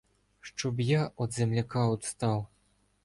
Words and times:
Щоб 0.41 0.79
я 0.79 1.11
од 1.15 1.33
земляка 1.33 1.85
одстав. 1.87 2.47